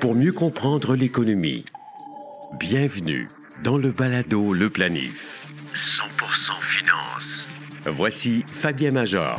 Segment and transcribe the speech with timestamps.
[0.00, 1.64] Pour mieux comprendre l'économie,
[2.60, 3.28] bienvenue
[3.64, 5.46] dans le balado Le Planif.
[5.74, 7.48] 100% finance.
[7.86, 9.36] Voici Fabien Major.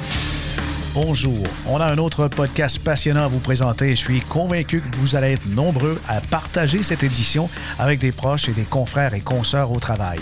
[0.93, 3.91] Bonjour, on a un autre podcast passionnant à vous présenter.
[3.91, 7.49] Je suis convaincu que vous allez être nombreux à partager cette édition
[7.79, 10.19] avec des proches et des confrères et consoeurs au travail.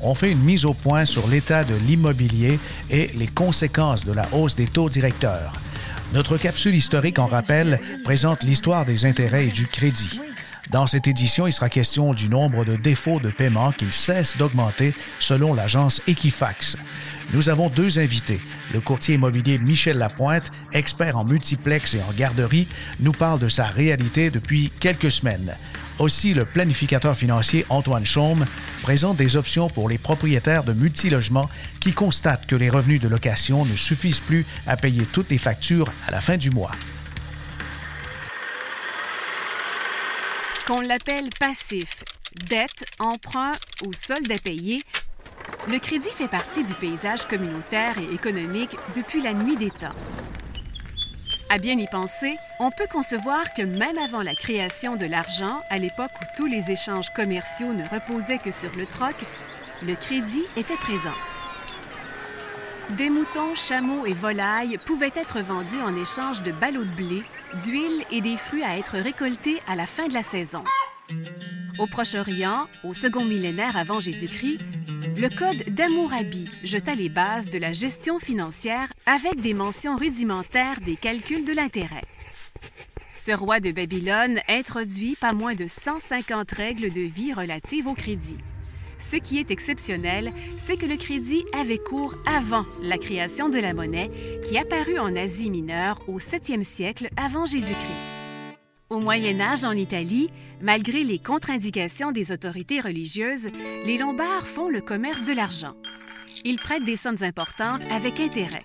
[0.00, 2.58] On fait une mise au point sur l'état de l'immobilier
[2.90, 5.52] et les conséquences de la hausse des taux directeurs.
[6.12, 10.20] Notre capsule historique, en rappel, présente l'histoire des intérêts et du crédit.
[10.70, 14.94] Dans cette édition, il sera question du nombre de défauts de paiement qui cesse d'augmenter
[15.20, 16.76] selon l'agence Equifax.
[17.32, 18.40] Nous avons deux invités.
[18.72, 22.66] Le courtier immobilier Michel Lapointe, expert en multiplex et en garderie,
[23.00, 25.54] nous parle de sa réalité depuis quelques semaines.
[25.98, 28.44] Aussi, le planificateur financier Antoine Chaume
[28.82, 31.48] présente des options pour les propriétaires de multilogements
[31.80, 35.90] qui constatent que les revenus de location ne suffisent plus à payer toutes les factures
[36.06, 36.72] à la fin du mois.
[40.66, 42.04] Qu'on l'appelle passif,
[42.50, 43.52] dette, emprunt
[43.86, 44.82] ou solde à payer,
[45.68, 49.94] le crédit fait partie du paysage communautaire et économique depuis la nuit des temps.
[51.48, 55.78] À bien y penser, on peut concevoir que même avant la création de l'argent, à
[55.78, 59.14] l'époque où tous les échanges commerciaux ne reposaient que sur le troc,
[59.86, 61.14] le crédit était présent.
[62.90, 67.22] Des moutons, chameaux et volailles pouvaient être vendus en échange de ballots de blé,
[67.64, 70.64] d'huile et des fruits à être récoltés à la fin de la saison.
[71.78, 74.60] Au Proche-Orient, au second millénaire avant Jésus-Christ,
[75.14, 80.96] le code d'Hammurabi jeta les bases de la gestion financière avec des mentions rudimentaires des
[80.96, 82.04] calculs de l'intérêt.
[83.16, 88.36] Ce roi de Babylone introduit pas moins de 150 règles de vie relatives au crédit.
[88.98, 93.74] Ce qui est exceptionnel, c'est que le crédit avait cours avant la création de la
[93.74, 94.10] monnaie
[94.44, 98.15] qui apparut en Asie mineure au 7e siècle avant Jésus-Christ.
[98.88, 103.50] Au Moyen Âge, en Italie, malgré les contre-indications des autorités religieuses,
[103.84, 105.74] les Lombards font le commerce de l'argent.
[106.44, 108.64] Ils prêtent des sommes importantes avec intérêt.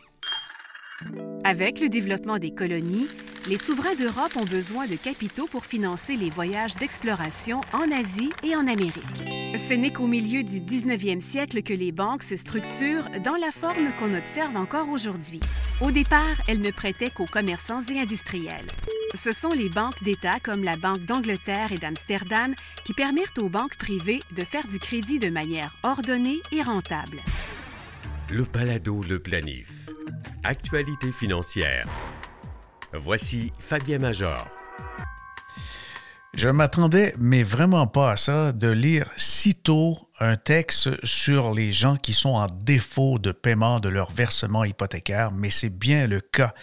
[1.43, 3.07] Avec le développement des colonies,
[3.47, 8.55] les souverains d'Europe ont besoin de capitaux pour financer les voyages d'exploration en Asie et
[8.55, 9.23] en Amérique.
[9.57, 13.91] Ce n'est qu'au milieu du 19e siècle que les banques se structurent dans la forme
[13.97, 15.39] qu'on observe encore aujourd'hui.
[15.81, 18.67] Au départ, elles ne prêtaient qu'aux commerçants et industriels.
[19.13, 22.55] Ce sont les banques d'État comme la Banque d'Angleterre et d'Amsterdam
[22.85, 27.17] qui permirent aux banques privées de faire du crédit de manière ordonnée et rentable.
[28.29, 29.89] Le Palado Le Planif.
[30.43, 31.85] Actualité financière.
[32.93, 34.47] Voici Fabien Major.
[36.33, 41.71] Je m'attendais, mais vraiment pas à ça, de lire si tôt un texte sur les
[41.71, 46.21] gens qui sont en défaut de paiement de leur versement hypothécaire, mais c'est bien le
[46.21, 46.53] cas.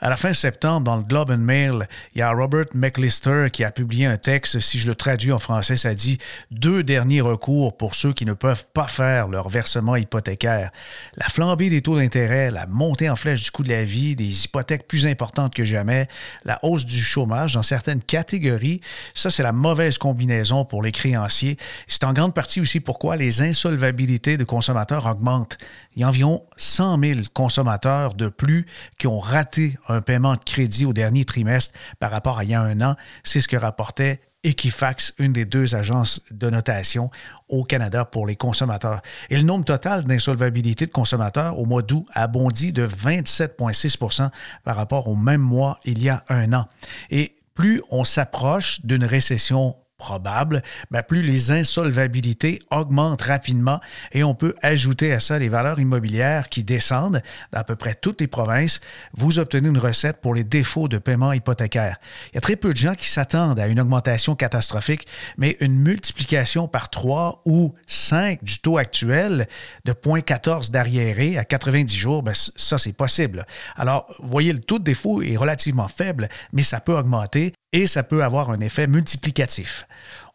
[0.00, 3.62] À la fin septembre, dans le Globe and Mail, il y a Robert McLister qui
[3.62, 6.18] a publié un texte, si je le traduis en français, ça dit
[6.50, 10.72] deux derniers recours pour ceux qui ne peuvent pas faire leur versement hypothécaire.
[11.14, 14.44] La flambée des taux d'intérêt, la montée en flèche du coût de la vie, des
[14.44, 16.08] hypothèques plus importantes que jamais,
[16.44, 18.80] la hausse du chômage dans certaines catégories,
[19.14, 21.56] ça c'est la mauvaise combinaison pour les créanciers.
[21.86, 25.58] C'est en grande partie aussi pourquoi les insolvabilités de consommateurs augmentent.
[25.94, 28.66] Il y a environ 100 000 consommateurs de plus
[28.98, 32.54] qui ont raté un paiement de crédit au dernier trimestre par rapport à il y
[32.54, 32.96] a un an.
[33.22, 37.10] C'est ce que rapportait Equifax, une des deux agences de notation
[37.48, 39.00] au Canada pour les consommateurs.
[39.30, 44.30] Et le nombre total d'insolvabilités de consommateurs au mois d'août a bondi de 27,6%
[44.62, 46.66] par rapport au même mois il y a un an.
[47.10, 53.80] Et plus on s'approche d'une récession probable, ben, plus les insolvabilités augmentent rapidement
[54.12, 57.22] et on peut ajouter à ça les valeurs immobilières qui descendent
[57.52, 58.80] dans à peu près toutes les provinces.
[59.12, 61.96] Vous obtenez une recette pour les défauts de paiement hypothécaire.
[62.32, 65.06] Il y a très peu de gens qui s'attendent à une augmentation catastrophique,
[65.38, 69.48] mais une multiplication par 3 ou 5 du taux actuel
[69.84, 73.46] de 0,14 d'arriéré à 90 jours, ben, ça c'est possible.
[73.76, 78.04] Alors, voyez, le taux de défaut est relativement faible, mais ça peut augmenter et ça
[78.04, 79.86] peut avoir un effet multiplicatif.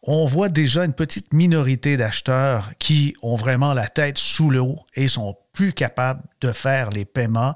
[0.04, 5.08] On voit déjà une petite minorité d'acheteurs qui ont vraiment la tête sous l'eau et
[5.08, 7.56] sont plus capables de faire les paiements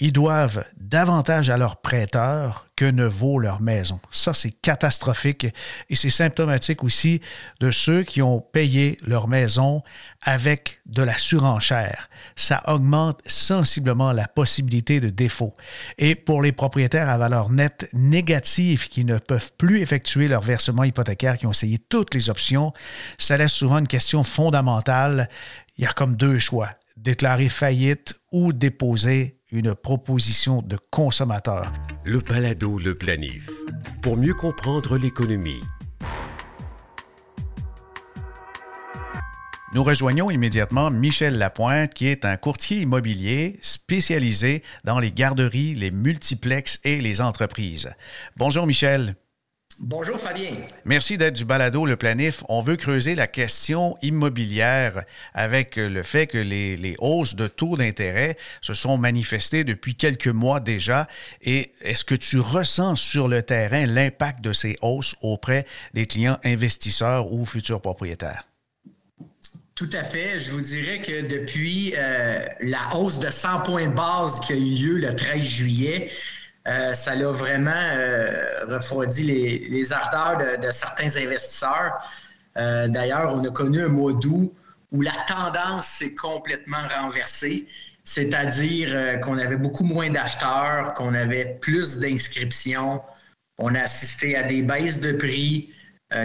[0.00, 3.98] ils doivent davantage à leurs prêteurs que ne vaut leur maison.
[4.12, 5.48] Ça, c'est catastrophique
[5.90, 7.20] et c'est symptomatique aussi
[7.58, 9.82] de ceux qui ont payé leur maison
[10.22, 12.08] avec de la surenchère.
[12.36, 15.54] Ça augmente sensiblement la possibilité de défaut.
[15.98, 20.84] Et pour les propriétaires à valeur nette négative qui ne peuvent plus effectuer leur versement
[20.84, 22.72] hypothécaire, qui ont essayé toutes les options,
[23.18, 25.28] ça laisse souvent une question fondamentale.
[25.76, 31.72] Il y a comme deux choix déclarer faillite ou déposer une proposition de consommateur.
[32.04, 33.48] Le balado Le Planif.
[34.02, 35.60] Pour mieux comprendre l'économie.
[39.74, 45.90] Nous rejoignons immédiatement Michel Lapointe, qui est un courtier immobilier spécialisé dans les garderies, les
[45.90, 47.90] multiplexes et les entreprises.
[48.36, 49.14] Bonjour Michel.
[49.80, 50.50] Bonjour Fabien.
[50.84, 52.42] Merci d'être du balado Le Planif.
[52.48, 55.04] On veut creuser la question immobilière
[55.34, 60.58] avec le fait que les, hausses de taux d'intérêt se sont manifestées depuis quelques mois
[60.58, 61.06] déjà.
[61.42, 65.64] Et est-ce que tu ressens sur le terrain l'impact de ces hausses auprès
[65.94, 68.48] des clients investisseurs ou futurs propriétaires?
[69.76, 70.40] Tout à fait.
[70.40, 74.56] Je vous dirais que depuis euh, la hausse de 100 points de base qui a
[74.56, 76.10] eu lieu le 13 juillet,
[76.68, 81.94] euh, ça a vraiment euh, refroidi les, ardeurs de, certains investisseurs.
[82.58, 84.52] Euh, d'ailleurs, on a connu un mois d'août
[84.92, 87.66] où la tendance s'est complètement renversée,
[88.04, 93.02] c'est-à-dire qu'on avait beaucoup moins d'acheteurs, qu'on avait plus d'inscriptions,
[93.58, 95.70] on a assisté à des baisses de prix,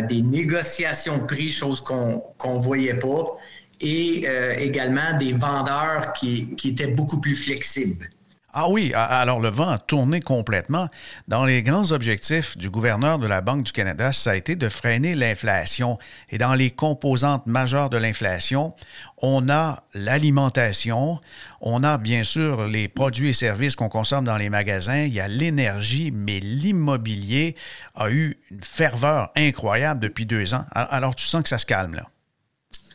[0.07, 3.38] des négociations de prix, chose qu'on ne voyait pas,
[3.81, 4.25] et
[4.60, 8.07] également des vendeurs qui étaient beaucoup plus flexibles.
[8.56, 10.88] Ah oui, alors le vent a tourné complètement.
[11.28, 14.70] Dans les grands objectifs du gouverneur de la Banque du Canada, ça a été de
[14.70, 15.98] freiner l'inflation.
[16.30, 18.76] Et dans les composantes majeures de l'inflation,
[19.18, 21.20] on a l'alimentation,
[21.62, 25.20] on a bien sûr les produits et services qu'on consomme dans les magasins, il y
[25.20, 27.56] a l'énergie, mais l'immobilier
[27.96, 30.66] a eu une ferveur incroyable depuis deux ans.
[30.74, 32.08] Alors tu sens que ça se calme là?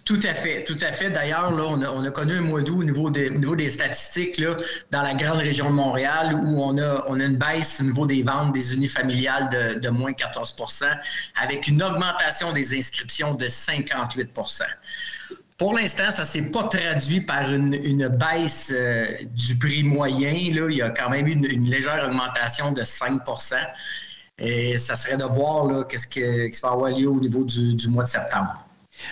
[0.09, 1.11] Tout à fait, tout à fait.
[1.11, 4.43] D'ailleurs, on a, connu un mois d'août au niveau des, statistiques
[4.91, 8.53] dans la grande région de Montréal où on a, une baisse au niveau des ventes
[8.53, 10.85] des unifamiliales de, de moins 14%
[11.43, 14.63] avec une augmentation des inscriptions de 58%
[15.59, 20.31] pour l'instant, ça ne s'est pas traduit par une, baisse euh, du prix moyen.
[20.31, 23.21] Il y a quand même eu une, légère augmentation de 5
[24.39, 26.23] Et ça serait de voir qu'est-ce qui
[26.63, 28.68] va avoir lieu au niveau du mois de septembre.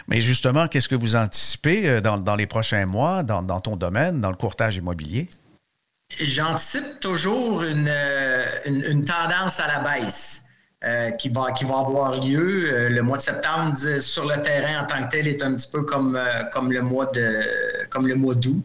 [0.09, 4.31] Mais justement, qu'est-ce que vous anticipez euh, dans, les prochains mois dans, ton domaine, dans
[4.31, 5.29] le courtage immobilier?
[6.19, 8.43] J'anticipe toujours une, euh,
[9.07, 10.43] tendance à la baisse.
[10.85, 12.89] Euh, qui, va, qui va avoir lieu.
[12.91, 15.85] le mois de septembre, sur le terrain en tant que tel, est un petit peu
[15.85, 16.21] comme,
[16.53, 17.11] comme le mois
[17.91, 18.63] comme le mois d'août.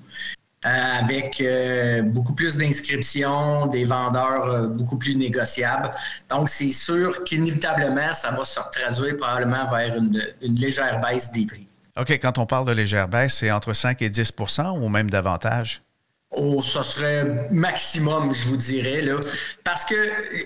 [0.64, 0.70] Euh,
[1.00, 5.90] avec euh, beaucoup plus d'inscriptions, des vendeurs euh, beaucoup plus négociables.
[6.30, 11.68] Donc, c'est sûr qu'inévitablement, ça va se traduire probablement vers une, légère baisse des prix.
[12.00, 15.82] OK, quand on parle de légère baisse, c'est entre 5 et 10% ou même davantage?
[16.30, 19.20] Oh, ça serait maximum, je vous dirais, là,
[19.64, 19.96] parce que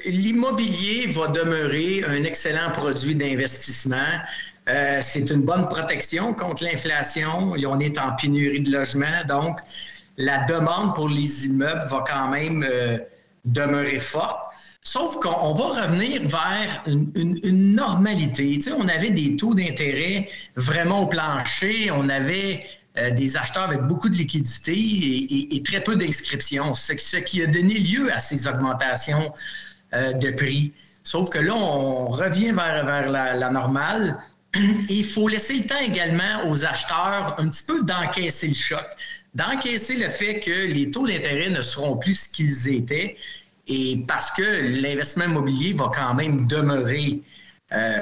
[0.09, 3.97] l'immobilier va demeurer un excellent produit d'investissement.
[5.01, 7.51] c'est une bonne protection contre l'inflation.
[7.51, 9.59] On est en pénurie de logements, donc
[10.17, 12.97] la demande pour les immeubles va quand même euh,
[13.43, 14.39] demeurer forte.
[14.81, 18.53] Sauf qu'on va revenir vers une, normalité.
[18.55, 22.65] Tu sais, on avait des taux d'intérêt vraiment au plancher, on avait
[22.97, 27.73] euh, des acheteurs avec beaucoup de liquidités et, très peu d'inscriptions, ce, qui a donné
[27.73, 29.33] lieu à ces augmentations
[29.95, 30.71] euh, de prix.
[31.03, 34.19] Sauf que là, on revient vers, la, la normale.
[34.89, 38.85] Il faut laisser le temps également aux acheteurs un petit peu d'encaisser le choc
[39.35, 43.17] d'encaisser le fait que les taux d'intérêt ne seront plus ce qu'ils étaient
[43.67, 47.21] et parce que l'investissement immobilier va quand même demeurer.
[47.73, 47.99] Euh,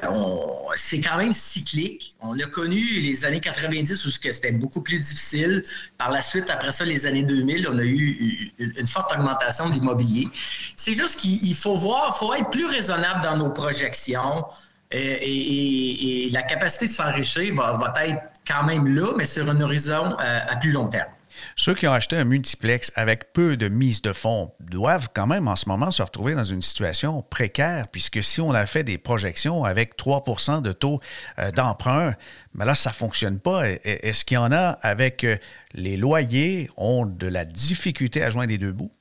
[0.76, 2.18] c'est quand même cyclique.
[2.20, 5.64] On a connu les années 90 où c'était beaucoup plus difficile.
[5.98, 9.74] Par la suite, après ça, les années 2000, on a eu une forte augmentation de
[9.74, 10.28] l'immobilier.
[10.34, 14.46] C'est juste qu'il faut voir, il faut être plus raisonnable dans nos projections
[14.94, 20.16] euh, et, la capacité de s'enrichir va, être quand même là, mais sur un horizon
[20.20, 21.10] euh, à plus long terme.
[21.56, 25.48] Ceux qui ont acheté un multiplex avec peu de mise de fonds doivent quand même
[25.48, 28.98] en ce moment se retrouver dans une situation précaire, puisque si on a fait des
[28.98, 31.00] projections avec 3% de taux
[31.40, 32.16] euh, d'emprunt,
[32.54, 33.64] mais là, ça ne fonctionne pas.
[33.84, 35.38] Est-ce qu'il y en a avec euh,
[35.74, 38.92] les loyers ont de la difficulté à joindre les deux bouts?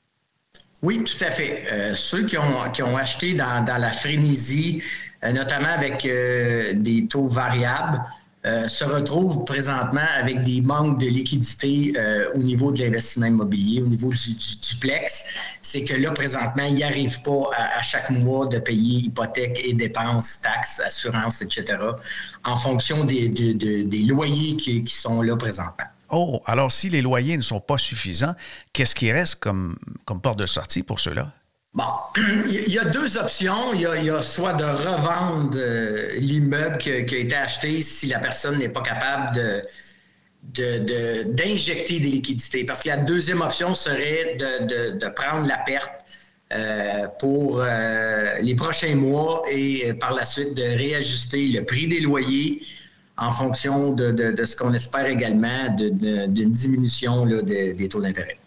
[0.81, 1.63] Oui, tout à fait.
[1.71, 4.83] Euh, ceux qui ont, qui ont acheté dans la frénésie,
[5.23, 8.01] notamment avec des taux variables,
[8.45, 13.81] euh, se retrouvent présentement avec des manques de liquidité euh, au niveau de l'investissement immobilier,
[13.81, 15.25] au niveau du, duplex.
[15.61, 20.41] C'est que là, présentement, ils n'arrivent pas à, chaque mois de payer hypothèques et dépenses,
[20.41, 21.77] taxes, assurances, etc.,
[22.43, 23.29] en fonction des,
[24.05, 25.85] loyers qui, qui sont là présentement.
[26.09, 28.35] Oh, alors si les loyers ne sont pas suffisants,
[28.73, 31.31] qu'est-ce qui reste comme, comme porte de sortie pour ceux-là?
[31.73, 31.85] Bon,
[32.49, 33.73] il y a deux options.
[33.73, 38.59] Il y a, soit de revendre euh, l'immeuble qui, a été acheté si la personne
[38.59, 39.39] n'est pas capable
[40.43, 42.63] d'injecter des liquidités.
[42.63, 46.05] Parce que la deuxième option serait de, prendre la perte
[46.53, 52.01] euh, pour euh, les prochains mois et par la suite de réajuster le prix des
[52.01, 52.61] loyers
[53.17, 58.37] en fonction de, ce qu'on espère également d'une diminution des taux d'intérêt.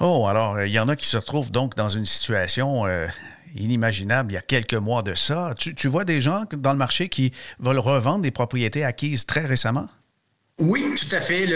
[0.00, 2.86] Oh, alors, il y en a qui se retrouvent donc dans une situation
[3.54, 5.54] inimaginable il y a quelques mois de ça.
[5.56, 9.88] Tu, vois des gens dans le marché qui veulent revendre des propriétés acquises très récemment?
[10.58, 11.46] Oui, tout à fait.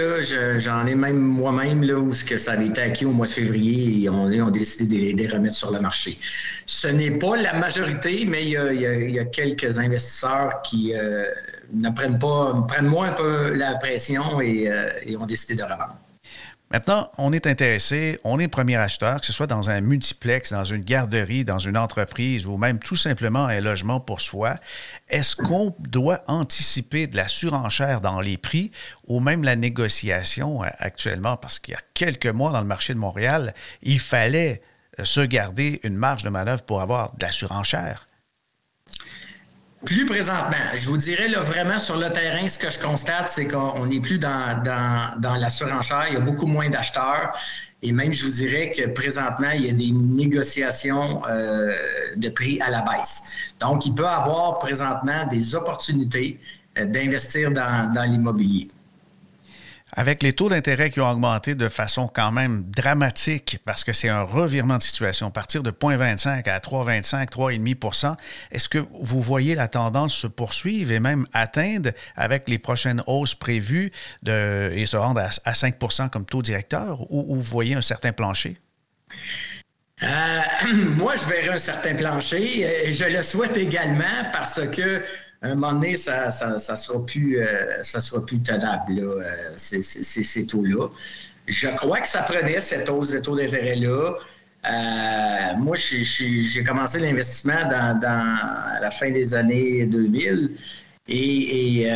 [0.59, 3.33] j'en ai même moi-même là, où ce que ça avait été acquis au mois de
[3.33, 6.17] février et on, a décidé de les, remettre sur le marché.
[6.65, 11.27] Ce n'est pas la majorité, mais il y a, quelques investisseurs qui euh,
[11.75, 15.99] ne prennent pas, prennent moins un peu la pression euh, et ont décidé de revendre.
[16.71, 20.65] Maintenant, on est intéressé, on est premier acheteur, que ce soit dans un multiplex, dans
[20.65, 24.57] une garderie, dans une entreprise ou même tout simplement un logement pour soi.
[25.09, 28.73] Est-ce qu'on doit anticiper de la surenchère dans les prix
[29.07, 31.37] ou même la négociation euh, actuellement?
[31.37, 34.63] Parce qu'il y a quelques mois dans le marché de Montréal, il fallait
[34.99, 38.09] euh, se garder une marge de manœuvre pour avoir de la surenchère.
[39.85, 43.47] Plus présentement, je vous dirais là, vraiment sur le terrain, ce que je constate, c'est
[43.47, 46.07] qu'on n'est plus dans, dans, la surenchère.
[46.09, 47.33] Il y a beaucoup moins d'acheteurs.
[47.83, 51.75] Et même, je vous dirais que présentement, il y a des négociations euh,
[52.17, 53.55] de prix à la baisse.
[53.61, 56.41] Donc, il peut y avoir présentement des opportunités
[56.79, 58.71] euh, d'investir dans, dans l'immobilier.
[59.97, 64.09] Avec les taux d'intérêt qui ont augmenté de façon quand même dramatique, parce que c'est
[64.09, 68.17] un revirement de situation, partir de 0,25 à 3,25, 3,5%
[68.51, 73.35] est-ce que vous voyez la tendance se poursuivre et même atteindre avec les prochaines hausses
[73.35, 73.93] prévues
[74.27, 78.57] et se rendre à, 5% comme taux directeur, ou, ou vous voyez un certain plancher?
[80.03, 80.07] Euh,
[80.97, 85.03] moi, je verrai un certain plancher je le souhaite également parce que
[85.49, 90.89] un moment donné, ça ne sera, plus, euh, sera plus tenable, euh, ces, taux-là.
[91.47, 94.15] Je crois que ça prenait cette hausse de taux d'intérêt-là.
[94.67, 98.01] Euh, moi, j'ai commencé l'investissement dans,
[98.81, 100.53] la fin des années 2000
[101.09, 101.89] et,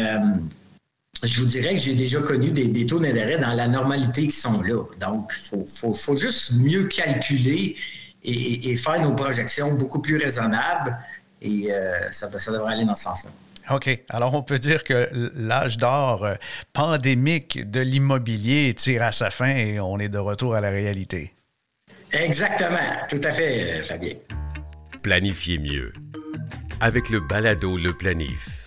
[1.24, 4.62] je vous dirais que j'ai déjà connu des, taux d'intérêt dans la normalité qui sont
[4.62, 4.84] là.
[5.00, 7.76] Donc, il faut, juste mieux calculer
[8.22, 10.96] et, faire nos projections beaucoup plus raisonnables.
[11.42, 13.30] Et euh, ça, devrait aller dans ce sens-là.
[13.70, 14.04] OK.
[14.08, 16.34] Alors, on peut dire que l'âge d'or euh,
[16.72, 21.34] pandémique de l'immobilier tire à sa fin et on est de retour à la réalité.
[22.12, 22.78] Exactement.
[23.08, 24.14] Tout à fait, Fabien.
[25.02, 25.92] Planifiez mieux.
[26.80, 28.57] Avec le balado Le Planif.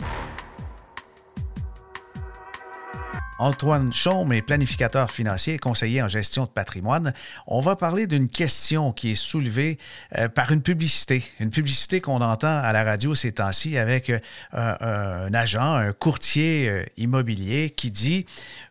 [3.41, 7.12] Antoine Chaume est planificateur financier et conseiller en gestion de patrimoine.
[7.48, 9.79] On va parler d'une question qui est soulevée
[10.15, 11.24] euh, par une publicité.
[11.39, 14.19] Une publicité qu'on entend à la radio ces temps-ci avec euh,
[14.53, 18.27] un, agent, un courtier euh, immobilier qui dit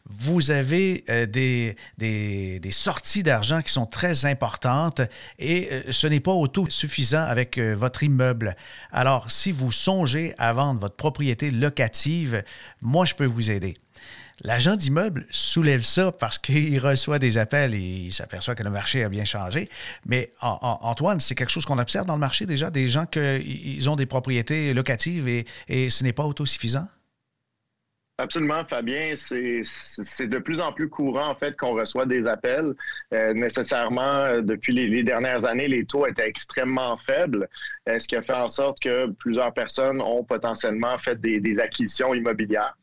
[0.08, 5.00] vous avez des, des, sorties d'argent qui sont très importantes
[5.38, 8.56] et ce n'est pas autosuffisant avec votre immeuble.
[8.90, 12.42] Alors, si vous songez à vendre votre propriété locative,
[12.82, 13.76] moi, je peux vous aider.
[14.42, 19.04] L'agent d'immeuble soulève ça parce qu'il reçoit des appels et il s'aperçoit que le marché
[19.04, 19.68] a bien changé.
[20.06, 23.96] Mais Antoine, c'est quelque chose qu'on observe dans le marché déjà, des gens qui ont
[23.96, 26.86] des propriétés locatives et, ce n'est pas autosuffisant?
[28.18, 29.14] Absolument, Fabien.
[29.14, 32.74] C'est de plus en plus courant, en fait, qu'on reçoit des appels.
[33.14, 37.48] Euh, nécessairement, euh, depuis les, dernières années, les taux étaient extrêmement faibles,
[37.88, 42.12] euh, ce qui a fait en sorte que plusieurs personnes ont potentiellement fait des acquisitions
[42.12, 42.76] immobilières.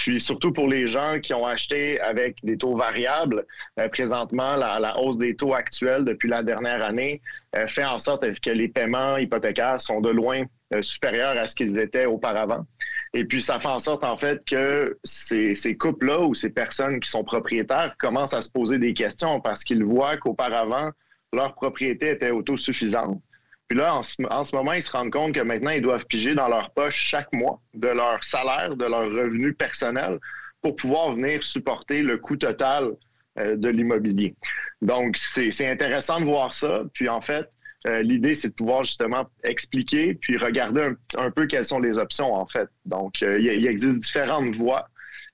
[0.00, 3.44] Puis surtout pour les gens qui ont acheté avec des taux variables,
[3.78, 7.20] euh, présentement, la, hausse des taux actuels depuis la dernière année
[7.54, 11.54] euh, fait en sorte que les paiements hypothécaires sont de loin euh, supérieurs à ce
[11.54, 12.64] qu'ils étaient auparavant.
[13.12, 16.98] Et puis ça fait en sorte en fait que ces, ces couples-là ou ces personnes
[16.98, 20.92] qui sont propriétaires commencent à se poser des questions parce qu'ils voient qu'auparavant,
[21.34, 23.20] leur propriété était autosuffisante.
[23.70, 26.48] Puis là, en ce, moment, ils se rendent compte que maintenant, ils doivent piger dans
[26.48, 30.18] leur poche chaque mois de leur salaire, de leur revenu personnel
[30.60, 32.90] pour pouvoir venir supporter le coût total
[33.38, 34.34] euh, de l'immobilier.
[34.82, 36.82] Donc, c'est intéressant de voir ça.
[36.94, 37.48] Puis en fait,
[37.86, 42.34] euh, l'idée, c'est de pouvoir justement expliquer puis regarder un, peu quelles sont les options,
[42.34, 42.68] en fait.
[42.86, 44.88] Donc, euh, il existe différentes voies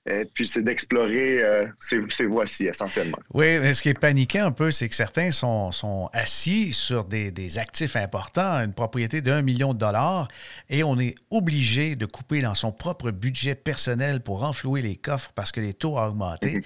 [0.07, 3.17] et puis c'est d'explorer euh, ces, voies-ci essentiellement.
[3.33, 7.59] Oui, mais ce qui est paniquant un peu, c'est que certains sont, assis sur des,
[7.59, 10.27] actifs importants, une propriété d'un million de dollars,
[10.69, 15.31] et on est obligé de couper dans son propre budget personnel pour renflouer les coffres
[15.35, 16.55] parce que les taux ont augmenté.
[16.55, 16.61] Mhm.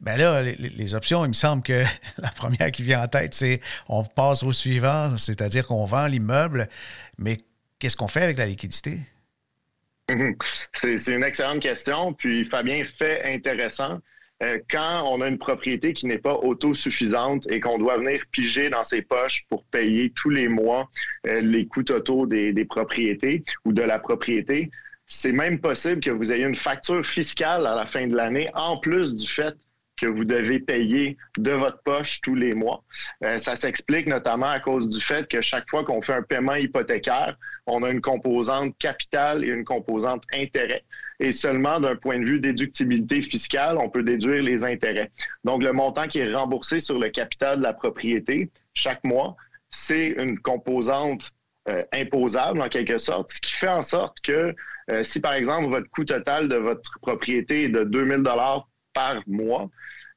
[0.00, 1.84] Bien là, les, options, il me semble que
[2.18, 6.68] la première qui vient en tête, c'est on passe au suivant, c'est-à-dire qu'on vend l'immeuble,
[7.18, 7.38] mais
[7.78, 9.00] qu'est-ce qu'on fait avec la liquidité?
[10.10, 10.36] Mhm.
[10.74, 12.12] C'est une excellente question.
[12.12, 14.00] Puis Fabien, fait intéressant.
[14.42, 18.68] euh, quand on a une propriété qui n'est pas autosuffisante et qu'on doit venir piger
[18.68, 20.90] dans ses poches pour payer tous les mois
[21.26, 24.70] euh, les coûts totaux des, des propriétés ou de la propriété,
[25.06, 28.76] c'est même possible que vous ayez une facture fiscale à la fin de l'année, en
[28.78, 29.54] plus du fait
[29.96, 32.82] que vous devez payer de votre poche tous les mois.
[33.24, 36.54] Euh, ça s'explique notamment à cause du fait que chaque fois qu'on fait un paiement
[36.54, 37.36] hypothécaire,
[37.66, 40.84] on a une composante capitale et une composante intérêt.
[41.18, 45.10] Et seulement d'un point de vue déductibilité fiscale, on peut déduire les intérêts.
[45.44, 49.36] Donc, le montant qui est remboursé sur le capital de la propriété chaque mois,
[49.70, 51.32] c'est une composante
[51.68, 54.54] euh, imposable en quelque sorte, ce qui fait en sorte que
[54.90, 59.22] euh, si par exemple votre coût total de votre propriété est de 2000 dollars par
[59.26, 59.68] mois,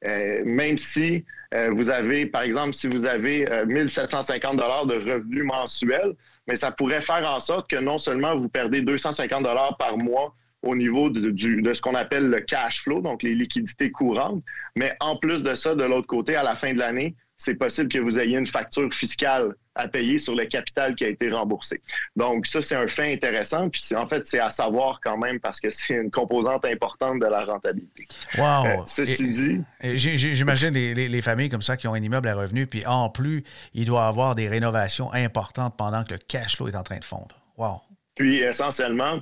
[0.06, 5.44] euh, même si euh, vous avez, par exemple, si vous avez 1750 dollars de revenus
[5.44, 6.14] mensuels,
[6.48, 10.34] mais ça pourrait faire en sorte que non seulement vous perdez 250 dollars par mois
[10.62, 14.42] au niveau de ce qu'on appelle le cash flow, donc les liquidités courantes,
[14.76, 17.88] mais en plus de ça, de l'autre côté, à la fin de l'année, c'est possible
[17.88, 21.80] que vous ayez une facture fiscale à payer sur le capital qui a été remboursé.
[22.16, 23.68] Donc, ça, c'est un fait intéressant.
[23.68, 27.26] Puis, en fait, c'est à savoir quand même parce que c'est une composante importante de
[27.26, 28.06] la rentabilité.
[28.38, 28.66] Wow!
[28.66, 29.62] Euh, ceci dit.
[29.82, 33.44] J'imagine les, familles comme ça qui ont un immeuble à revenu, puis en plus,
[33.74, 37.04] il doit avoir des rénovations importantes pendant que le cash flow est en train de
[37.04, 37.38] fondre.
[37.56, 37.80] Wow!
[38.14, 39.20] Puis, essentiellement,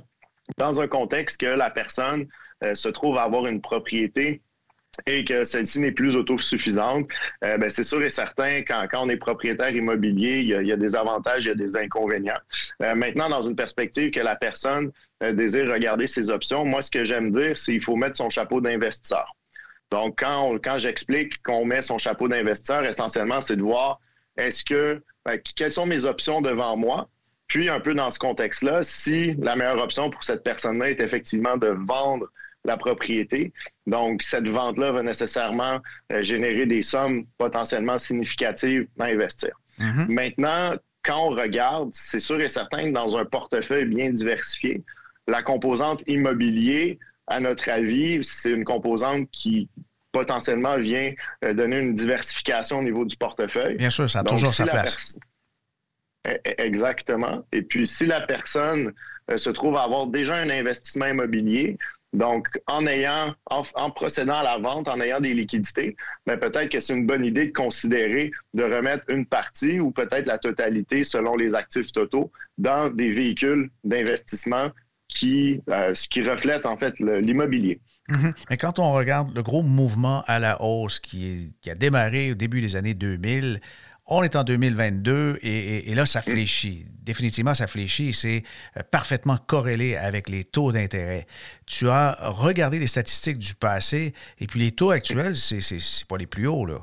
[0.57, 2.27] dans un contexte que la personne
[2.63, 4.41] euh, se trouve à avoir une propriété
[5.05, 7.09] et que celle-ci n'est plus autosuffisante,
[7.43, 10.95] euh, ben, c'est sûr et certain, quand, on est propriétaire immobilier, il y, a, des
[10.95, 12.39] avantages, il y a des inconvénients.
[12.83, 14.91] Euh, maintenant, dans une perspective que la personne
[15.23, 18.29] euh, désire regarder ses options, moi, ce que j'aime dire, c'est qu'il faut mettre son
[18.29, 19.35] chapeau d'investisseur.
[19.91, 23.99] Donc, quand, quand j'explique qu'on met son chapeau d'investisseur, essentiellement, c'est de voir
[24.37, 27.09] est-ce que, ben, quelles sont mes options devant moi,
[27.47, 31.57] puis un peu dans ce contexte-là, si la meilleure option pour cette personne-là est effectivement
[31.57, 32.27] de vendre
[32.65, 33.53] la propriété.
[33.87, 35.79] Donc, cette vente-là va nécessairement
[36.11, 39.51] euh, générer des sommes potentiellement significatives à investir.
[39.79, 40.07] Mm-hmm.
[40.09, 44.83] Maintenant, quand on regarde, c'est sûr et certain que dans un portefeuille bien diversifié,
[45.27, 49.69] la composante immobilier, à notre avis, c'est une composante qui
[50.11, 51.13] potentiellement vient
[51.45, 53.77] euh, donner une diversification au niveau du portefeuille.
[53.77, 55.17] Bien sûr, ça a toujours sa place.
[56.27, 57.45] E-, e-, exactement.
[57.51, 58.91] Et puis, si la personne
[59.31, 61.77] euh, se trouve à avoir déjà un investissement immobilier,
[62.13, 65.95] donc, en ayant, en, procédant à la vente, en ayant des liquidités,
[66.25, 69.91] mais ben, peut-être que c'est une bonne idée de considérer de remettre une partie ou
[69.91, 74.69] peut-être la totalité selon les actifs totaux dans des véhicules d'investissement
[75.07, 75.93] qui, euh,
[76.25, 77.79] reflètent en fait l'immobilier.
[78.09, 78.33] Mm-hmm.
[78.49, 82.61] Mais quand on regarde le gros mouvement à la hausse qui a démarré au début
[82.61, 83.61] des années 2000,
[84.09, 86.85] on est en 2022 et, là, ça fléchit.
[87.03, 88.13] Définitivement, ça fléchit.
[88.13, 88.43] C'est
[88.75, 91.27] euh, parfaitement corrélé avec les taux d'intérêt.
[91.65, 96.27] Tu as regardé les statistiques du passé et puis les taux actuels, c'est pas les
[96.27, 96.81] plus hauts, là.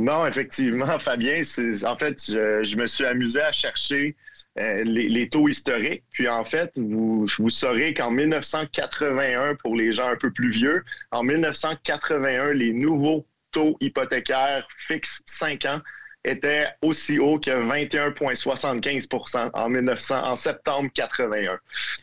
[0.00, 1.42] Non, effectivement, Fabien.
[1.84, 4.16] En fait, je, me suis amusé à chercher
[4.58, 6.02] euh, les, taux historiques.
[6.10, 10.82] Puis en fait, vous, vous saurez qu'en 1981, pour les gens un peu plus vieux,
[11.12, 15.80] en 1981, les nouveaux taux hypothécaire fixe 5 ans
[16.24, 21.58] était aussi haut que 21,75 en 1900, en septembre 81.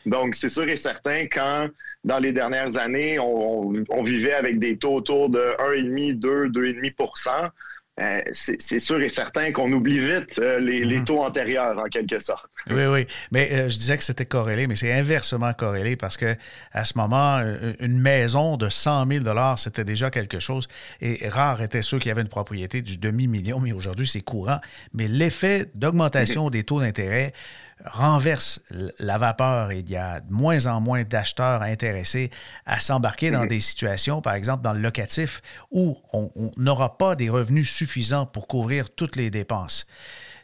[0.06, 1.68] Donc, c'est sûr et certain, quand
[2.04, 7.50] dans les dernières années, on, on vivait avec des taux autour de 1,5, 2, 2,5
[8.00, 11.04] euh, c'est sûr et certain qu'on oublie vite euh, les, mhm.
[11.04, 12.46] taux antérieurs, en quelque sorte.
[12.70, 13.06] Oui, oui.
[13.32, 16.34] Mais euh, je disais que c'était corrélé, mais c'est inversement corrélé parce que
[16.72, 17.42] à ce moment,
[17.80, 19.24] une maison de 100 000
[19.58, 20.68] c'était déjà quelque chose.
[21.02, 24.58] Et rare étaient ceux qui avaient une propriété du demi-million, mais aujourd'hui, c'est courant.
[24.94, 27.34] Mais l'effet d'augmentation des taux d'intérêt
[27.84, 28.60] renverse
[28.98, 32.30] la vapeur et il y a de moins en moins d'acheteurs intéressés
[32.66, 33.48] à s'embarquer dans mhm.
[33.48, 38.46] des situations, par exemple dans le locatif, où on n'aura pas des revenus suffisants pour
[38.46, 39.86] couvrir toutes les dépenses.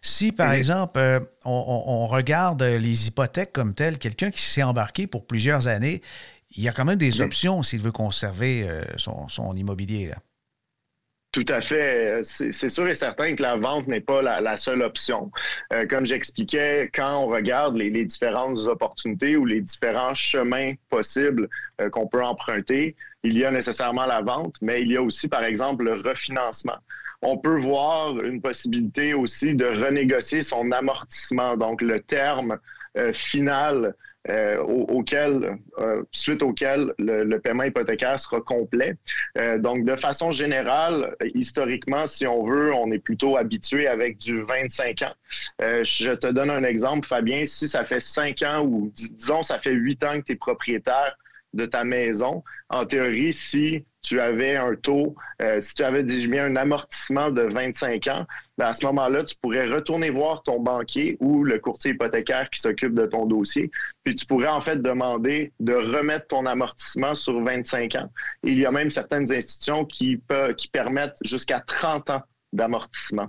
[0.01, 0.55] Si, par mhm.
[0.55, 6.03] exemple, euh, on, regarde les hypothèques comme telles, quelqu'un qui s'est embarqué pour plusieurs années,
[6.53, 7.27] il y a quand même des mhm.
[7.27, 10.09] options s'il veut conserver euh, son, son, immobilier.
[10.09, 10.16] Là.
[11.31, 12.21] Tout à fait.
[12.23, 15.31] C'est sûr et certain que la vente n'est pas la, seule option.
[15.75, 21.49] Euh, comme j'expliquais, quand on regarde les, différentes opportunités ou les différents chemins possibles
[21.81, 25.29] euh, qu'on peut emprunter, il y a nécessairement la vente, mais il y a aussi,
[25.29, 26.79] par exemple, le refinancement.
[27.21, 32.59] On peut voir une possibilité aussi de renégocier son amortissement, donc le terme
[32.97, 33.95] euh, final
[34.31, 38.96] euh, auquel, euh, suite auquel le, paiement hypothécaire sera complet.
[39.38, 44.42] Euh, donc, de façon générale, historiquement, si on veut, on est plutôt habitué avec du
[44.42, 45.14] 25 ans.
[45.61, 47.46] je te donne un exemple, Fabien.
[47.46, 51.16] Si ça fait 5 ans ou disons ça fait 8 ans que tu es propriétaire
[51.54, 52.42] de ta maison.
[52.68, 57.42] En théorie, si tu avais un taux, euh, si tu avais mis un amortissement de
[57.42, 61.92] 25 ans, ben, à ce moment-là, tu pourrais retourner voir ton banquier ou le courtier
[61.92, 63.70] hypothécaire qui s'occupe de ton dossier,
[64.04, 68.11] puis tu pourrais en fait demander de remettre ton amortissement sur 25 ans.
[68.44, 70.20] il y a même certaines institutions qui,
[70.56, 73.28] qui permettent jusqu'à 30 ans d'amortissement.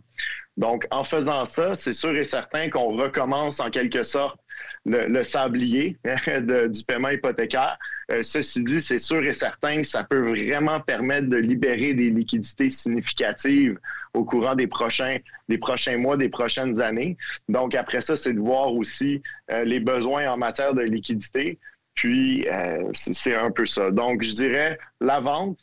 [0.58, 4.40] Donc, en faisant ça, c'est sûr et certain qu'on recommence en quelque sorte
[4.90, 7.78] le, sablier du paiement hypothécaire.
[8.12, 12.10] Euh, ceci dit, c'est sûr et certain que ça peut vraiment permettre de libérer des
[12.10, 13.78] liquidités significatives
[14.16, 17.18] au courant des prochains, des prochains mois, des prochaines années.
[17.50, 19.22] Donc, après ça, c'est de voir aussi
[19.52, 21.60] euh, les besoins en matière de liquidité.
[21.94, 23.92] Puis, euh, c'est un peu ça.
[23.92, 25.60] Donc, je dirais la vente,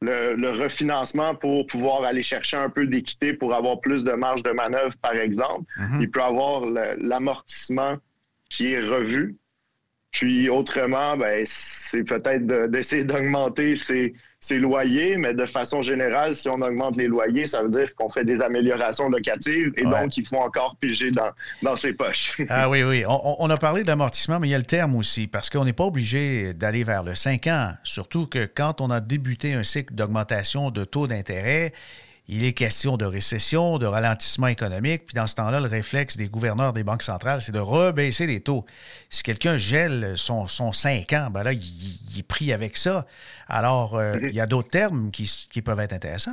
[0.00, 4.50] le, refinancement pour pouvoir aller chercher un peu d'équité pour avoir plus de marge de
[4.50, 5.64] manœuvre, par exemple.
[5.78, 6.00] Mm-hmm.
[6.00, 6.66] Il peut avoir
[6.98, 7.96] l'amortissement
[8.48, 9.36] qui est revu.
[10.14, 14.14] Puis autrement, ben, c'est peut-être d'essayer d'augmenter ses,
[14.58, 18.24] loyers, mais de façon générale, si on augmente les loyers, ça veut dire qu'on fait
[18.24, 21.30] des améliorations locatives et donc il faut encore piger dans,
[21.62, 22.36] dans ses poches.
[22.48, 23.04] ah oui, oui.
[23.08, 25.72] On, on a parlé d'amortissement, mais il y a le terme aussi, parce qu'on n'est
[25.72, 29.94] pas obligé d'aller vers le 5 ans, surtout que quand on a débuté un cycle
[29.94, 31.72] d'augmentation de taux d'intérêt,
[32.26, 36.28] il est question de récession, de ralentissement économique, puis dans ce temps-là, le réflexe des
[36.28, 38.64] gouverneurs des banques centrales, c'est de rebaisser les taux.
[39.10, 43.06] Si quelqu'un gèle son, son 5 ans, ben là, il, est pris avec ça.
[43.46, 45.28] Alors, euh, il y a d'autres termes qui,
[45.62, 46.32] peuvent être intéressants.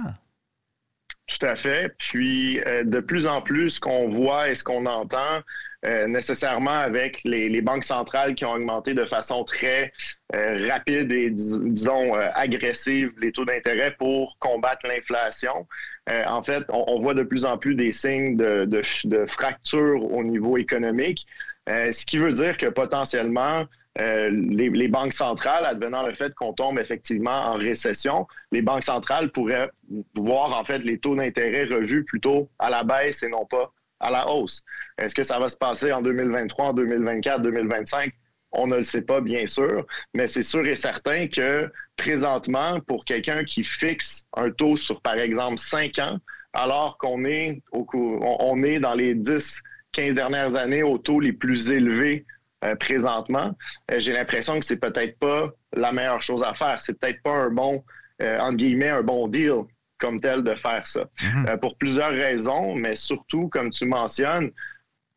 [1.39, 1.93] Tout à fait.
[1.97, 5.41] Puis, euh, de plus en plus, ce qu'on voit et ce qu'on entend,
[5.85, 9.93] euh, nécessairement avec les, banques centrales qui ont augmenté de façon très
[10.35, 15.67] euh, rapide et, disons, agressive les taux d'intérêt pour combattre l'inflation.
[16.09, 20.57] en fait, on, voit de plus en plus des signes de, de, fracture au niveau
[20.57, 21.25] économique,
[21.67, 23.65] ce qui veut dire que potentiellement,
[23.99, 29.31] les, les, banques centrales, advenant le fait qu'on tombe effectivement en récession, les banques centrales
[29.31, 29.69] pourraient
[30.15, 34.09] voir en fait les taux d'intérêt revus plutôt à la baisse et non pas à
[34.09, 34.61] la hausse.
[34.97, 38.11] Est-ce que ça va se passer en 2023, en 2024, 2025?
[38.53, 43.05] On ne le sait pas, bien sûr, mais c'est sûr et certain que présentement, pour
[43.05, 46.17] quelqu'un qui fixe un taux sur, par exemple, 5 ans,
[46.53, 49.61] alors qu'on est, est dans les 10,
[49.93, 52.25] 15 dernières années au taux les plus élevés
[52.63, 53.57] euh, présentement,
[53.91, 56.79] euh, j'ai l'impression que c'est peut-être pas la meilleure chose à faire.
[56.79, 57.83] C'est peut-être pas un bon,
[58.21, 59.63] euh, entre guillemets, un bon deal
[59.97, 61.05] comme tel de faire ça.
[61.23, 61.57] Mhm.
[61.59, 64.51] Pour plusieurs raisons, mais surtout, comme tu mentionnes,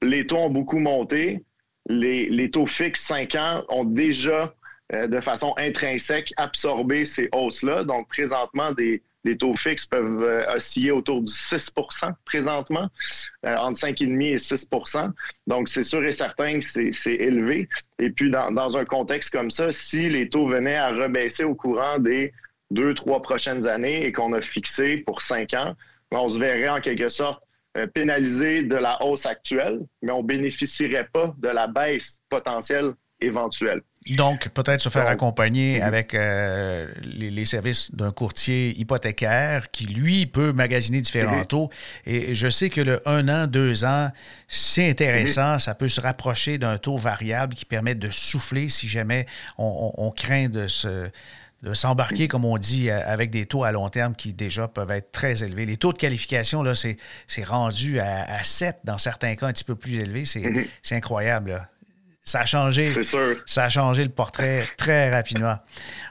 [0.03, 1.43] les taux ont beaucoup monté.
[1.87, 4.55] Les, taux fixes 5 ans ont déjà,
[4.93, 7.85] de façon intrinsèque, absorbé ces hausses-là.
[7.85, 12.89] Donc, présentement, des, taux fixes peuvent euh, osciller autour du 6% présentement,
[13.45, 15.11] entre 5,5 et 6%
[15.47, 17.69] Donc, c'est sûr et certain que c'est élevé.
[17.99, 21.55] Et puis, dans, dans, un contexte comme ça, si les taux venaient à rebaisser au
[21.55, 22.33] courant des
[22.71, 25.75] deux, trois prochaines années et qu'on a fixé pour cinq ans,
[26.11, 27.43] on se verrait en quelque sorte
[27.77, 33.83] euh, pénalisé de la hausse actuelle, mais on bénéficierait pas de la baisse potentielle éventuelle.
[34.11, 40.53] Donc, peut-être se faire accompagner avec euh, les, services d'un courtier hypothécaire qui, lui, peut
[40.53, 41.71] magasiner différents taux.
[42.05, 44.11] Et je sais que le 1 an, 2 ans,
[44.47, 45.59] c'est intéressant.
[45.59, 50.49] Ça peut se rapprocher d'un taux variable qui permet de souffler si jamais on craint
[50.49, 51.09] de se
[51.65, 54.91] de s'embarquer, comme on dit, euh, avec des taux à long terme qui déjà peuvent
[54.91, 55.65] être très élevés.
[55.65, 56.97] Les taux de qualification, là, c'est,
[57.45, 60.27] rendu à, 7 dans certains cas un petit peu plus élevés.
[60.27, 60.65] C'est, mhm.
[60.91, 61.67] incroyable.
[62.25, 62.89] Ça a changé.
[63.47, 65.59] Ça a changé le portrait très rapidement.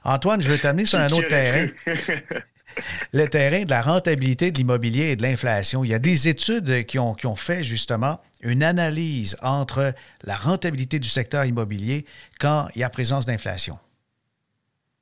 [0.03, 1.67] Antoine, je veux t'amener sur un autre terrain.
[3.13, 5.83] le terrain de la rentabilité de l'immobilier et de l'inflation.
[5.83, 10.35] Il y a des études qui ont, qui ont fait justement une analyse entre la
[10.35, 12.05] rentabilité du secteur immobilier
[12.39, 13.79] quand il y a présence d'inflation.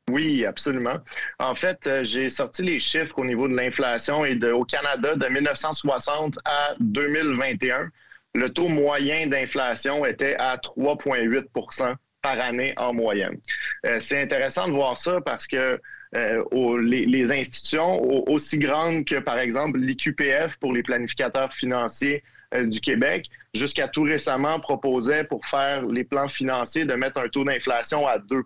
[0.10, 0.98] Oui, absolument.
[1.40, 5.28] En fait, euh, j'ai sorti les chiffres au niveau de l'inflation et au Canada de
[5.28, 7.90] 1960 à 2021.
[8.34, 13.38] Le taux moyen d'inflation était à 3,8% par année en moyenne.
[13.86, 15.80] Euh, c'est intéressant de voir ça parce que
[16.16, 22.82] euh, les, institutions aussi grandes que, par exemple, l'IQPF pour les planificateurs financiers euh, du
[22.82, 28.06] Québec, jusqu'à tout récemment, proposait pour faire les plans financiers de mettre un taux d'inflation
[28.06, 28.44] à 2%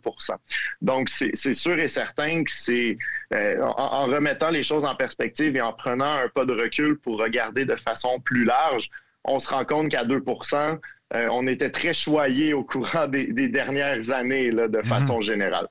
[0.82, 2.98] Donc, c'est sûr et certain que c'est
[3.34, 7.18] euh, en, remettant les choses en perspective et en prenant un pas de recul pour
[7.18, 8.92] regarder de façon plus large,
[9.26, 10.80] on se rend compte qu'à 2%
[11.16, 14.86] euh, on était très choyé au courant des, dernières années là, de mhm.
[14.86, 15.68] façon générale.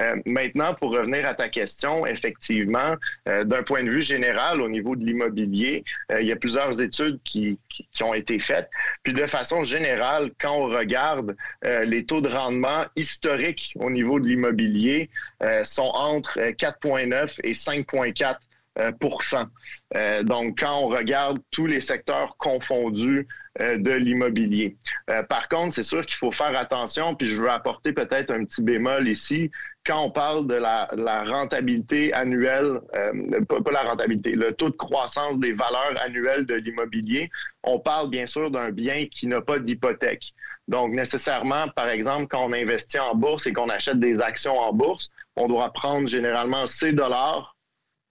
[0.00, 2.96] Euh, maintenant, pour revenir à ta question, effectivement,
[3.28, 6.80] euh, d'un point de vue général, au niveau de l'immobilier, euh, il y a plusieurs
[6.82, 8.68] études qui, qui, ont été faites.
[9.02, 14.26] Puis de façon générale, quand on regarde les taux de rendement historiques au niveau de
[14.26, 15.10] l'immobilier,
[15.64, 18.36] sont entre 4,9 et 5,4
[18.78, 23.26] euh, donc, quand on regarde tous les secteurs confondus
[23.60, 24.76] euh, de l'immobilier.
[25.10, 28.44] Euh, par contre, c'est sûr qu'il faut faire attention, puis je veux apporter peut-être un
[28.44, 29.50] petit bémol ici.
[29.86, 30.88] Quand on parle de la,
[31.24, 32.80] rentabilité annuelle,
[33.48, 37.30] pas, pas, la rentabilité, le taux de croissance des valeurs annuelles de l'immobilier,
[37.62, 40.34] on parle bien sûr d'un bien qui n'a pas d'hypothèque.
[40.66, 44.72] Donc, nécessairement, par exemple, quand on investit en bourse et qu'on achète des actions en
[44.72, 47.56] bourse, on doit prendre généralement ces dollars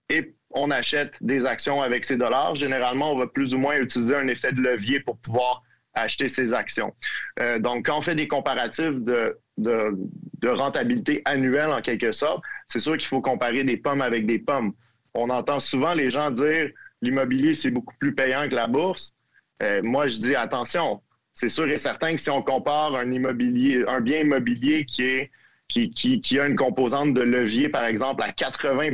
[0.08, 2.54] et on achète des actions avec ces dollars.
[2.56, 5.62] Généralement, on va plus ou moins utiliser un effet de levier pour pouvoir
[5.94, 6.94] acheter ces actions.
[7.40, 9.38] Euh, donc, quand on fait des comparatifs de,
[10.44, 14.72] rentabilité annuelle, en quelque sorte, c'est sûr qu'il faut comparer des pommes avec des pommes.
[15.14, 16.70] On entend souvent les gens dire
[17.02, 19.14] l'immobilier, c'est beaucoup plus payant que la bourse.
[19.62, 21.02] Euh, moi, je dis attention,
[21.34, 26.46] c'est sûr et certain que si on compare un immobilier, un bien immobilier qui a
[26.46, 28.92] une composante de levier, par exemple, à 80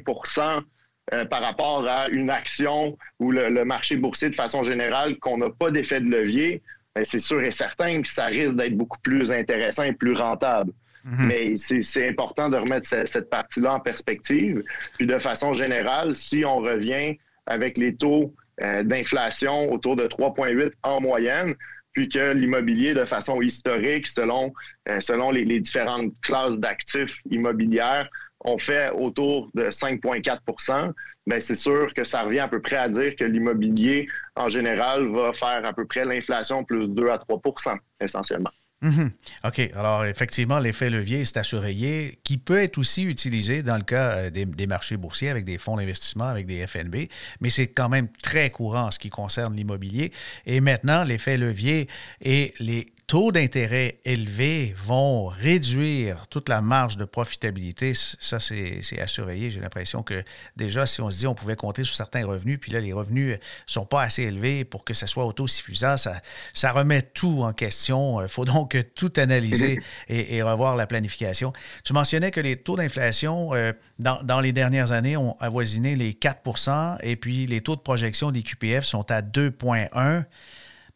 [1.12, 5.50] euh, par rapport à une action ou le, marché boursier de façon générale qu'on n'a
[5.50, 6.62] pas d'effet de levier,
[6.94, 10.72] ben, c'est sûr et certain que ça risque d'être beaucoup plus intéressant et plus rentable.
[11.04, 11.26] Mhm.
[11.26, 14.62] Mais c'est important de remettre cette, partie-là en perspective.
[14.96, 20.70] Puis de façon générale, si on revient avec les taux euh, d'inflation autour de 3,8
[20.84, 21.56] en moyenne,
[21.92, 24.52] puis que l'immobilier, de façon historique, selon,
[24.88, 28.08] euh, selon les, différentes classes d'actifs immobilières,
[28.44, 30.92] on fait autour de 5,4%
[31.26, 35.06] bien, c'est sûr que ça revient à peu près à dire que l'immobilier, en général,
[35.08, 38.50] va faire à peu près l'inflation plus 2 à 3% essentiellement.
[38.80, 39.12] Mhm.
[39.44, 39.70] OK.
[39.76, 44.16] Alors, effectivement, l'effet levier, c'est à surveiller, qui peut être aussi utilisé dans le cas
[44.16, 47.06] euh, des, des marchés boursiers avec des fonds d'investissement, avec des FNB,
[47.40, 50.12] mais c'est quand même très courant en ce qui concerne l'immobilier.
[50.46, 51.86] Et maintenant, l'effet levier
[52.20, 57.92] et les taux d'intérêt élevés vont réduire toute la marge de profitabilité.
[57.92, 59.50] Ça, c'est à surveiller.
[59.50, 60.24] J'ai l'impression que
[60.56, 63.34] déjà, si on se dit on pouvait compter sur certains revenus, puis là, les revenus
[63.34, 66.22] ne sont pas assez élevés pour que ça soit autosuffisant, ça,
[66.54, 68.22] ça remet tout en question.
[68.22, 71.52] Il faut donc tout analyser et, revoir la planification.
[71.84, 76.14] Tu mentionnais que les taux d'inflation euh, dans, dans, les dernières années ont avoisiné les
[76.14, 80.24] 4% et puis les taux de projection des QPF sont à 2,1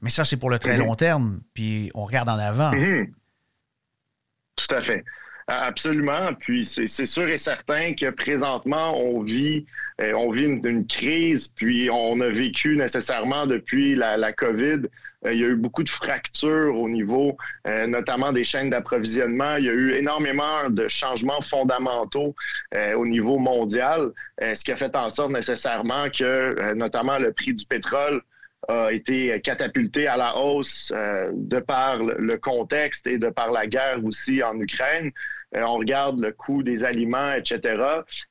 [0.00, 0.87] mais ça, c'est pour le très mhm.
[0.87, 2.72] long terme, puis on regarde en avant.
[2.72, 3.12] Mhm.
[4.56, 5.04] Tout à fait.
[5.48, 6.35] Absolument.
[6.40, 9.64] Puis c'est sûr et certain que présentement, on vit,
[10.00, 14.88] euh, on vit une, crise, puis on a vécu nécessairement depuis la, COVID.
[15.24, 17.37] Euh, il y a eu beaucoup de fractures au niveau
[17.68, 19.54] euh, notamment des chaînes d'approvisionnement.
[19.56, 22.35] Il y a eu énormément de changements fondamentaux
[22.96, 24.11] au niveau mondial,
[24.42, 28.20] ce qui a fait en sorte nécessairement que notamment le prix du pétrole
[28.68, 33.66] a été catapulté à la hausse euh, de par le contexte et de par la
[33.66, 35.11] guerre aussi en Ukraine.
[35.55, 37.83] Euh, on regarde le coût des aliments, etc.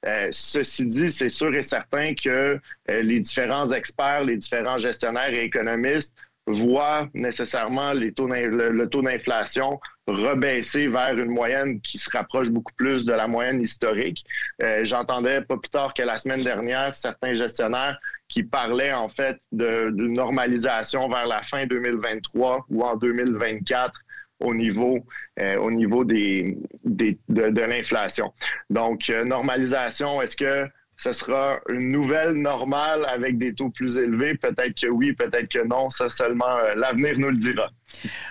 [0.05, 5.45] Euh, ceci dit, c'est sûr et certain que les différents experts, les différents gestionnaires et
[5.45, 6.13] économistes
[6.47, 13.13] voient nécessairement le, taux d'inflation rebaisser vers une moyenne qui se rapproche beaucoup plus de
[13.13, 14.23] la moyenne historique.
[14.83, 19.89] J'entendais pas plus tard que la semaine dernière certains gestionnaires qui parlait en fait de,
[19.91, 23.93] normalisation vers la fin 2023 ou en 2024
[24.41, 24.99] au niveau,
[25.39, 28.33] euh, au niveau des, de, l'inflation.
[28.69, 34.35] Donc, euh, normalisation, est-ce que ce sera une nouvelle normale avec des taux plus élevés?
[34.35, 35.89] Peut-être que oui, peut-être que non.
[35.89, 37.69] Ça, seulement euh, l'avenir nous le dira.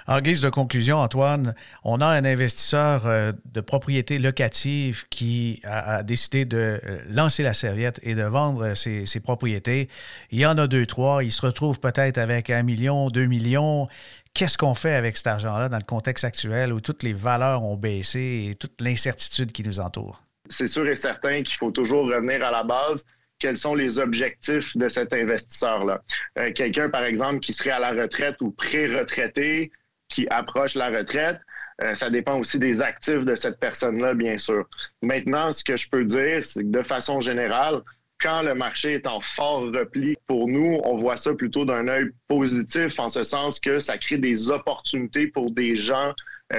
[0.07, 6.03] En guise de conclusion, Antoine, on a un investisseur euh, de propriété locative qui a,
[6.03, 9.89] décidé de euh, lancer la serviette et de vendre ses, ses, propriétés.
[10.31, 11.23] Il y en a deux, trois.
[11.23, 13.89] Il se retrouve peut-être avec un million, deux millions.
[14.33, 17.77] Qu'est-ce qu'on fait avec cet argent-là dans le contexte actuel où toutes les valeurs ont
[17.77, 20.23] baissé et toute l'incertitude qui nous entoure?
[20.55, 23.05] C'est sûr et certain qu'il faut toujours revenir à la base.
[23.39, 26.03] Quels sont les objectifs de cet investisseur-là?
[26.39, 29.73] Euh, quelqu'un, par exemple, qui serait à la retraite ou pré-retraité,
[30.09, 31.41] qui approche la retraite,
[31.83, 34.65] euh, ça dépend aussi des actifs de cette personne-là, bien sûr.
[35.03, 37.83] Maintenant, ce que je peux dire, c'est que de façon générale,
[38.21, 42.11] quand le marché est en fort repli, pour nous, on voit ça plutôt d'un œil
[42.29, 46.15] positif, en ce sens que ça crée des opportunités pour des gens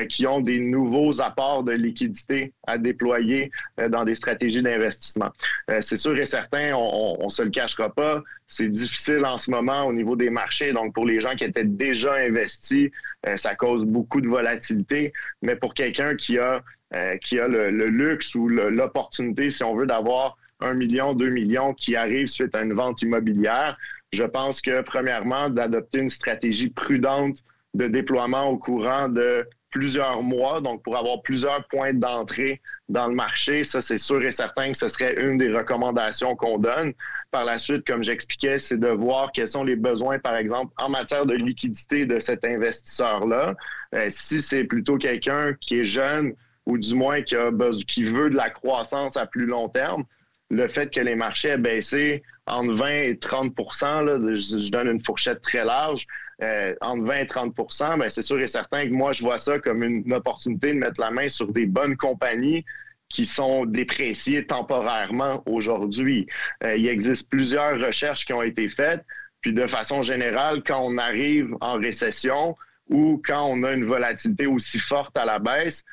[0.09, 5.31] qui ont des nouveaux apports de liquidité à déployer euh, dans des stratégies d'investissement.
[5.69, 9.51] Euh, c'est sûr et certain, on ne se le cachera pas, c'est difficile en ce
[9.51, 10.73] moment au niveau des marchés.
[10.73, 12.89] Donc, pour les gens qui étaient déjà investis,
[13.35, 15.11] ça cause beaucoup de volatilité.
[15.41, 16.61] Mais pour quelqu'un qui a
[16.95, 21.73] euh, qui a le, luxe ou l'opportunité, si on veut, d'avoir un million, deux millions
[21.73, 23.77] qui arrivent suite à une vente immobilière,
[24.13, 27.39] je pense que, premièrement, d'adopter une stratégie prudente
[27.73, 33.13] de déploiement au courant de plusieurs mois, donc pour avoir plusieurs points d'entrée dans le
[33.13, 36.93] marché, ça c'est sûr et certain que ce serait une des recommandations qu'on donne.
[37.29, 40.87] Par la suite, comme j'expliquais, c'est de voir quels sont les besoins, par exemple, en
[40.87, 43.53] matière de liquidité de cet investisseur-là.
[43.93, 46.31] Euh, si c'est plutôt quelqu'un qui est jeune
[46.65, 47.51] ou du moins qui, a,
[47.85, 50.05] qui veut de la croissance à plus long terme,
[50.49, 54.99] le fait que les marchés aient baissé entre 20 et 30 là, je, donne une
[54.99, 56.05] fourchette très large,
[56.43, 59.57] euh, entre 20 et 30% ben, c'est sûr et certain que moi, je vois ça
[59.59, 62.63] comme une, opportunité de mettre la main sur des bonnes compagnies
[63.09, 66.27] qui sont dépréciées temporairement aujourd'hui.
[66.63, 69.03] Euh, il existe plusieurs recherches qui ont été faites,
[69.41, 72.55] puis de façon générale, quand on arrive en récession
[72.89, 75.83] ou quand on a une volatilité aussi forte à la baisse,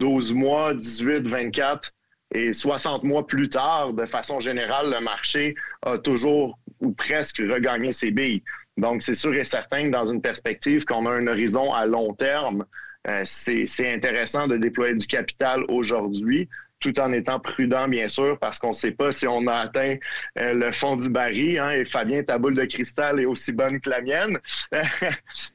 [0.00, 1.92] 12 mois, 18, 24,
[2.34, 7.92] et 60 mois plus tard, de façon générale, le marché a toujours ou presque regagné
[7.92, 8.42] ses billes.
[8.76, 12.14] Donc, c'est sûr et certain que dans une perspective qu'on a un horizon à long
[12.14, 12.64] terme,
[13.08, 16.48] euh, c'est intéressant de déployer du capital aujourd'hui
[16.80, 19.96] tout en étant prudent, bien sûr, parce qu'on ne sait pas si on a atteint
[20.38, 21.58] euh, le fond du baril.
[21.58, 24.38] Hein, et Fabien, ta boule de cristal est aussi bonne que la mienne.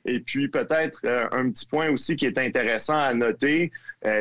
[0.05, 3.71] et puis, peut-être euh, un petit point aussi qui est intéressant à noter,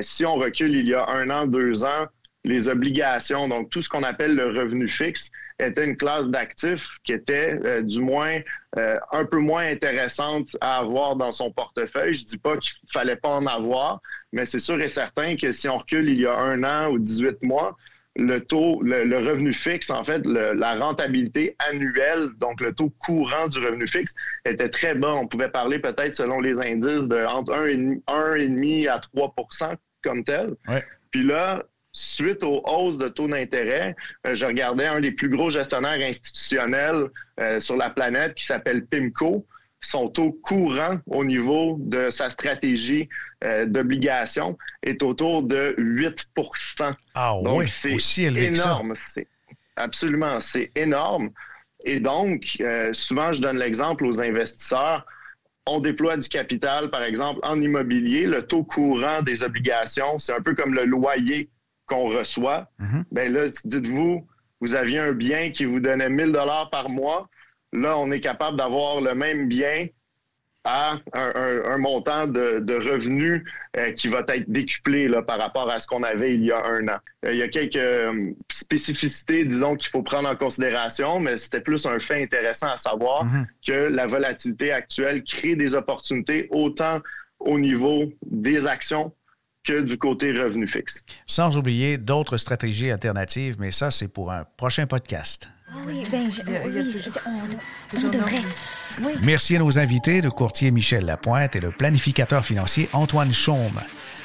[0.00, 2.06] si on recule il y a un an, deux ans,
[2.44, 7.12] les obligations, donc tout ce qu'on appelle le revenu fixe, était une classe d'actifs qui
[7.12, 8.40] était euh, du moins
[8.78, 12.14] euh, un peu moins intéressante à avoir dans son portefeuille.
[12.14, 14.00] Je dis pas qu'il fallait pas en avoir,
[14.32, 16.98] mais c'est sûr et certain que si on recule il y a un an ou
[16.98, 17.76] 18 mois,
[18.16, 23.58] le taux, le, revenu fixe, en fait, la rentabilité annuelle, donc le taux courant du
[23.58, 25.14] revenu fixe, était très bas.
[25.14, 29.34] On pouvait parler peut-être selon les indices de entre 1,5 à 3
[30.02, 30.56] comme tel.
[31.10, 33.94] Puis là, suite aux hausses de taux d'intérêt,
[34.26, 37.08] euh, je regardais un des plus gros gestionnaires institutionnels
[37.40, 39.46] euh, sur la planète qui s'appelle PIMCO.
[39.84, 43.08] Son taux courant au niveau de sa stratégie
[43.44, 46.28] euh, d'obligation est autour de 8
[47.14, 48.94] Ah oui, c'est aussi énorme.
[49.76, 51.30] Absolument, c'est énorme.
[51.84, 55.04] Et donc, souvent, je donne l'exemple aux investisseurs
[55.66, 60.42] on déploie du capital, par exemple, en immobilier, le taux courant des obligations, c'est un
[60.42, 61.50] peu comme le loyer
[61.92, 63.04] qu'on reçoit, mhm.
[63.12, 64.26] ben là, dites-vous,
[64.60, 67.28] vous aviez un bien qui vous donnait 1000 dollars par mois.
[67.72, 69.88] Là, on est capable d'avoir le même bien
[70.64, 73.42] à un, montant de, revenus
[73.76, 76.64] euh, qui va être décuplé là, par rapport à ce qu'on avait il y a
[76.64, 76.98] un an.
[77.26, 81.60] Euh, il y a quelques euh, spécificités, disons, qu'il faut prendre en considération, mais c'était
[81.60, 83.46] plus un fait intéressant à savoir mhm.
[83.66, 87.00] que la volatilité actuelle crée des opportunités autant
[87.40, 89.12] au niveau des actions
[89.64, 91.04] que du côté revenu fixe.
[91.26, 95.48] Sans oublier d'autres stratégies alternatives, mais ça, c'est pour un prochain podcast.
[95.86, 96.28] oui, ben,
[97.96, 98.42] on, devrait.
[99.24, 103.80] Merci à nos invités, le courtier Michel Lapointe et le planificateur financier Antoine Chaume.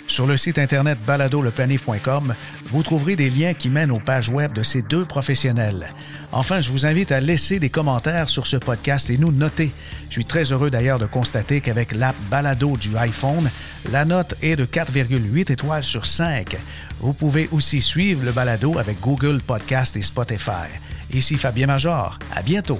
[0.07, 2.33] Sur le site internet baladoleplanif.com,
[2.71, 5.89] vous trouverez des liens qui mènent aux pages web de ces deux professionnels.
[6.31, 9.71] Enfin, je vous invite à laisser des commentaires sur ce podcast et nous noter.
[10.09, 13.49] Je suis très heureux d'ailleurs de constater qu'avec l'app Balado du iPhone,
[13.91, 16.57] la note est de 4,8 étoiles sur 5.
[16.99, 20.67] Vous pouvez aussi suivre le Balado avec Google Podcast et Spotify.
[21.13, 22.19] Ici Fabien Major.
[22.35, 22.79] À bientôt.